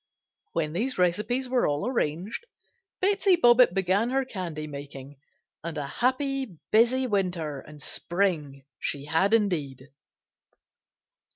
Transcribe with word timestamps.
When 0.53 0.73
these 0.73 0.97
recipes 0.97 1.47
were 1.47 1.67
all 1.67 1.87
arranged, 1.87 2.47
Betsey 3.01 3.35
Bobbitt 3.35 3.75
began 3.75 4.09
her 4.09 4.25
candy 4.25 4.65
making, 4.65 5.19
and 5.63 5.77
a 5.77 5.85
happy, 5.85 6.57
busy 6.71 7.05
winter 7.05 7.59
and 7.59 7.79
spring 7.79 8.65
she 8.79 9.05
had 9.05 9.31
indeed. 9.31 9.89